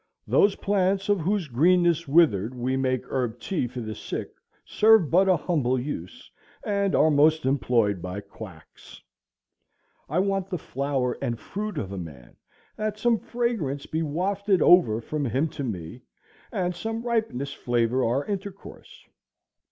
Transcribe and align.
Those 0.25 0.55
plants 0.55 1.09
of 1.09 1.19
whose 1.19 1.47
greenness 1.47 2.07
withered 2.07 2.55
we 2.55 2.75
make 2.75 3.05
herb 3.11 3.39
tea 3.39 3.67
for 3.67 3.81
the 3.81 3.93
sick, 3.93 4.33
serve 4.65 5.11
but 5.11 5.29
a 5.29 5.37
humble 5.37 5.79
use, 5.79 6.31
and 6.65 6.95
are 6.95 7.11
most 7.11 7.45
employed 7.45 8.01
by 8.01 8.19
quacks. 8.21 8.99
I 10.09 10.17
want 10.17 10.49
the 10.49 10.57
flower 10.57 11.19
and 11.21 11.39
fruit 11.39 11.77
of 11.77 11.91
a 11.91 11.99
man; 11.99 12.35
that 12.77 12.97
some 12.97 13.19
fragrance 13.19 13.85
be 13.85 14.01
wafted 14.01 14.59
over 14.63 15.01
from 15.01 15.23
him 15.23 15.47
to 15.49 15.63
me, 15.63 16.01
and 16.51 16.73
some 16.75 17.03
ripeness 17.05 17.53
flavor 17.53 18.03
our 18.03 18.25
intercourse. 18.25 19.05